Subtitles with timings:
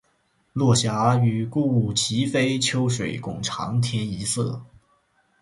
[0.53, 4.65] 落霞与孤鹜齐飞，秋水共长天一色